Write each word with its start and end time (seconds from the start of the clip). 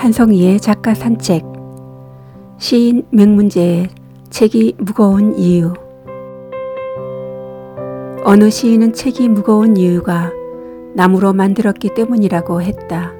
한성희의 0.00 0.60
작가 0.60 0.94
산책 0.94 1.44
시인 2.56 3.06
맹문제의 3.10 3.90
책이 4.30 4.76
무거운 4.78 5.38
이유 5.38 5.74
어느 8.24 8.48
시인은 8.48 8.94
책이 8.94 9.28
무거운 9.28 9.76
이유가 9.76 10.32
나무로 10.94 11.34
만들었기 11.34 11.92
때문이라고 11.94 12.62
했다. 12.62 13.12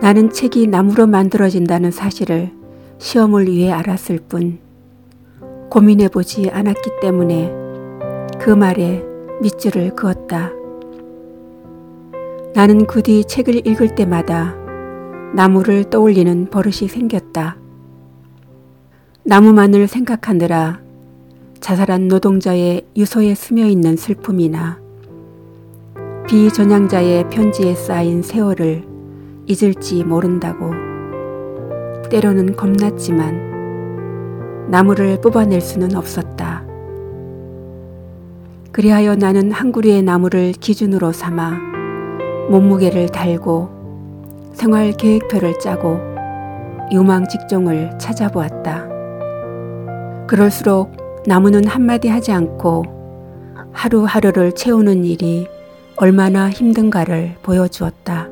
나는 0.00 0.30
책이 0.30 0.66
나무로 0.66 1.06
만들어진다는 1.06 1.92
사실을 1.92 2.50
시험을 2.98 3.46
위해 3.46 3.70
알았을 3.70 4.18
뿐 4.28 4.58
고민해 5.70 6.08
보지 6.08 6.50
않았기 6.50 6.90
때문에 7.00 7.52
그 8.40 8.50
말에 8.50 9.04
밑줄을 9.42 9.94
그었다. 9.94 10.50
나는 12.52 12.84
그 12.84 13.00
뒤 13.00 13.24
책을 13.24 13.64
읽을 13.64 13.94
때마다 13.94 14.61
나무를 15.34 15.84
떠올리는 15.84 16.46
버릇이 16.50 16.88
생겼다. 16.88 17.56
나무만을 19.24 19.86
생각하느라 19.86 20.82
자살한 21.58 22.08
노동자의 22.08 22.86
유서에 22.96 23.34
스며 23.34 23.64
있는 23.64 23.96
슬픔이나 23.96 24.78
비전향자의 26.26 27.30
편지에 27.30 27.74
쌓인 27.74 28.20
세월을 28.20 28.84
잊을지 29.46 30.04
모른다고 30.04 30.72
때로는 32.10 32.54
겁났지만 32.54 33.52
나무를 34.68 35.18
뽑아낼 35.22 35.62
수는 35.62 35.96
없었다. 35.96 36.62
그리하여 38.70 39.16
나는 39.16 39.50
한 39.50 39.72
그루의 39.72 40.02
나무를 40.02 40.52
기준으로 40.52 41.12
삼아 41.12 41.58
몸무게를 42.50 43.08
달고 43.08 43.81
생활 44.52 44.92
계획표를 44.92 45.58
짜고 45.58 45.98
유망 46.92 47.26
직종을 47.28 47.98
찾아보았다. 47.98 48.88
그럴수록 50.26 50.92
나무는 51.26 51.66
한마디 51.66 52.08
하지 52.08 52.32
않고 52.32 52.84
하루하루를 53.72 54.52
채우는 54.52 55.04
일이 55.04 55.46
얼마나 55.96 56.50
힘든가를 56.50 57.36
보여주었다. 57.42 58.28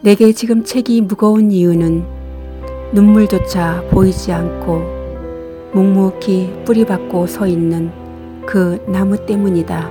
내게 0.00 0.32
지금 0.32 0.62
책이 0.62 1.02
무거운 1.02 1.50
이유는 1.50 2.04
눈물조차 2.92 3.84
보이지 3.90 4.32
않고 4.32 4.98
묵묵히 5.72 6.62
뿌리박고 6.64 7.26
서 7.26 7.46
있는 7.46 7.90
그 8.46 8.82
나무 8.86 9.26
때문이다. 9.26 9.90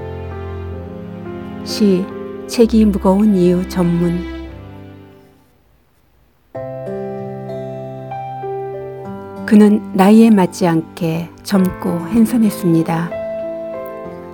시 1.64 2.06
책이 2.48 2.86
무거운 2.86 3.36
이유 3.36 3.68
전문 3.68 4.38
그는 9.46 9.82
나이에 9.94 10.30
맞지 10.30 10.66
않게 10.66 11.30
젊고 11.44 12.08
핸섬했습니다. 12.08 13.12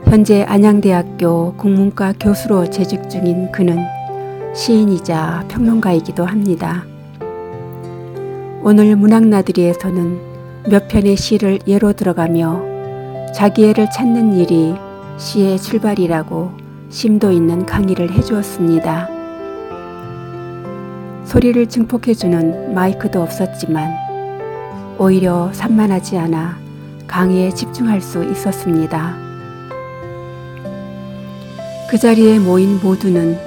현재 0.05 0.43
안양대학교 0.43 1.55
국문과 1.57 2.13
교수로 2.19 2.69
재직 2.69 3.09
중인 3.09 3.51
그는 3.51 3.83
시인이자 4.55 5.45
평론가이기도 5.47 6.23
합니다. 6.23 6.85
오늘 8.61 8.95
문학나들이에서는 8.95 10.69
몇 10.69 10.87
편의 10.87 11.17
시를 11.17 11.59
예로 11.67 11.93
들어가며 11.93 12.61
자기애를 13.33 13.89
찾는 13.89 14.33
일이 14.33 14.75
시의 15.17 15.59
출발이라고 15.59 16.62
심도 16.93 17.31
있는 17.31 17.65
강의를 17.65 18.11
해주었습니다. 18.11 19.09
소리를 21.25 21.65
증폭해주는 21.65 22.75
마이크도 22.75 23.19
없었지만 23.19 23.91
오히려 24.99 25.51
산만하지 25.53 26.19
않아 26.19 26.55
강의에 27.07 27.49
집중할 27.49 27.99
수 27.99 28.23
있었습니다. 28.23 29.17
그 31.89 31.97
자리에 31.97 32.37
모인 32.37 32.79
모두는 32.79 33.39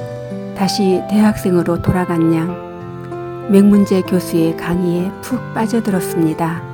다시 0.56 1.00
대학생으로 1.08 1.82
돌아간 1.82 2.34
양 2.34 3.46
맹문재 3.52 4.02
교수의 4.02 4.56
강의에 4.56 5.08
푹 5.22 5.40
빠져들었습니다. 5.54 6.66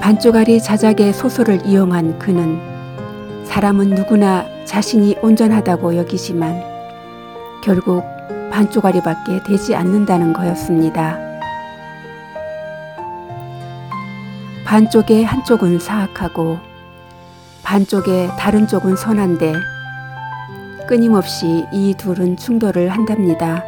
반쪽알이 0.00 0.60
자작의 0.60 1.12
소설을 1.12 1.64
이용한 1.64 2.18
그는 2.18 2.69
사람은 3.50 3.90
누구나 3.90 4.46
자신이 4.64 5.16
온전하다고 5.22 5.96
여기지만 5.96 6.62
결국 7.64 8.04
반쪽알이밖에 8.52 9.42
되지 9.42 9.74
않는다는 9.74 10.32
거였습니다. 10.32 11.18
반쪽의 14.64 15.24
한쪽은 15.24 15.80
사악하고 15.80 16.60
반쪽의 17.64 18.30
다른 18.38 18.68
쪽은 18.68 18.94
선한데 18.94 19.52
끊임없이 20.86 21.66
이 21.72 21.92
둘은 21.98 22.36
충돌을 22.36 22.88
한답니다. 22.88 23.64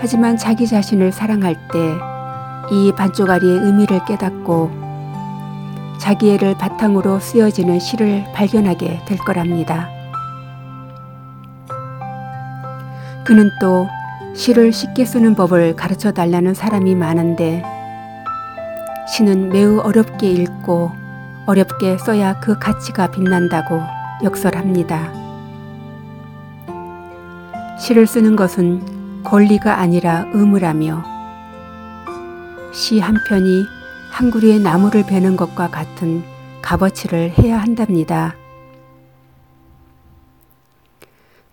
하지만 0.00 0.36
자기 0.36 0.66
자신을 0.66 1.12
사랑할 1.12 1.54
때 1.68 2.12
이 2.70 2.92
반쪽아리의 2.96 3.58
의미를 3.58 4.04
깨닫고 4.06 4.81
자기애를 6.02 6.58
바탕으로 6.58 7.20
쓰여지는 7.20 7.78
시를 7.78 8.24
발견하게 8.34 9.02
될 9.06 9.18
거랍니다. 9.18 9.88
그는 13.24 13.48
또 13.60 13.86
시를 14.34 14.72
쉽게 14.72 15.04
쓰는 15.04 15.36
법을 15.36 15.76
가르쳐 15.76 16.10
달라는 16.10 16.54
사람이 16.54 16.96
많은데 16.96 17.62
시는 19.08 19.50
매우 19.50 19.78
어렵게 19.78 20.28
읽고 20.28 20.90
어렵게 21.46 21.98
써야 21.98 22.40
그 22.40 22.58
가치가 22.58 23.08
빛난다고 23.08 23.80
역설합니다. 24.24 25.12
시를 27.78 28.08
쓰는 28.08 28.34
것은 28.34 29.22
권리가 29.22 29.78
아니라 29.78 30.26
의무라며 30.32 31.04
시 32.72 32.98
한 32.98 33.14
편이 33.28 33.81
한 34.12 34.30
그루의 34.30 34.60
나무를 34.60 35.04
베는 35.06 35.36
것과 35.38 35.70
같은 35.70 36.22
값어치를 36.60 37.32
해야 37.38 37.58
한답니다. 37.58 38.36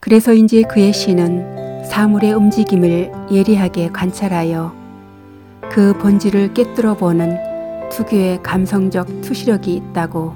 그래서인지 0.01 0.63
그의 0.63 0.91
시는 0.91 1.85
사물의 1.85 2.33
움직임을 2.33 3.11
예리하게 3.31 3.89
관찰하여 3.89 4.75
그 5.71 5.97
본질을 5.99 6.53
깨뜨려 6.53 6.95
보는 6.95 7.89
특유의 7.91 8.43
감성적 8.43 9.21
투시력이 9.21 9.75
있다고 9.75 10.35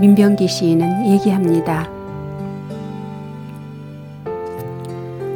민병기 0.00 0.48
시인은 0.48 1.06
얘기합니다. 1.12 1.88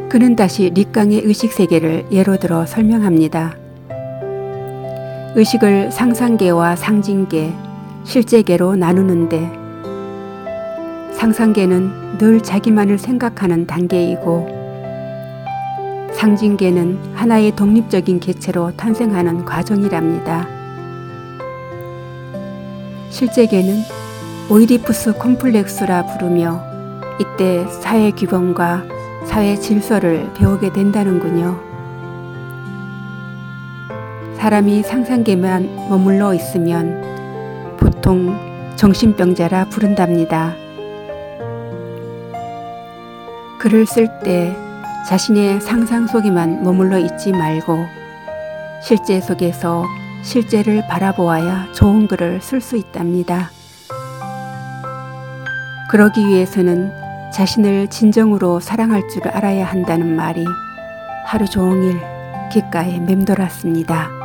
그는 0.08 0.34
다시 0.34 0.70
립강의 0.70 1.20
의식 1.20 1.52
세계를 1.52 2.06
예로 2.10 2.38
들어 2.38 2.66
설명합니다. 2.66 3.65
의식을 5.36 5.92
상상계와 5.92 6.76
상징계, 6.76 7.54
실제계로 8.04 8.74
나누는데 8.74 9.52
상상계는 11.12 12.16
늘 12.16 12.42
자기만을 12.42 12.96
생각하는 12.96 13.66
단계이고 13.66 14.48
상징계는 16.14 17.12
하나의 17.12 17.54
독립적인 17.54 18.18
개체로 18.18 18.74
탄생하는 18.78 19.44
과정이랍니다. 19.44 20.48
실제계는 23.10 23.82
오이디푸스 24.48 25.18
콤플렉스라 25.18 26.06
부르며 26.06 26.62
이때 27.20 27.66
사회 27.82 28.10
규범과 28.10 28.84
사회 29.26 29.54
질서를 29.54 30.32
배우게 30.32 30.72
된다는군요. 30.72 31.75
사람이 34.46 34.84
상상계만 34.84 35.88
머물러 35.88 36.32
있으면 36.32 37.02
보통 37.80 38.38
정신병자라 38.76 39.64
부른답니다. 39.70 40.54
글을 43.58 43.86
쓸 43.86 44.08
때 44.20 44.56
자신의 45.08 45.60
상상 45.60 46.06
속에만 46.06 46.62
머물러 46.62 46.96
있지 47.00 47.32
말고 47.32 47.86
실제 48.80 49.20
속에서 49.20 49.84
실제를 50.22 50.86
바라보아야 50.86 51.72
좋은 51.72 52.06
글을 52.06 52.40
쓸 52.40 52.60
수 52.60 52.76
있답니다. 52.76 53.50
그러기 55.90 56.24
위해서는 56.24 56.92
자신을 57.32 57.88
진정으로 57.88 58.60
사랑할 58.60 59.08
줄 59.08 59.26
알아야 59.26 59.66
한다는 59.66 60.14
말이 60.14 60.44
하루 61.24 61.46
종일 61.46 62.00
귓가에 62.52 63.00
맴돌았습니다. 63.00 64.15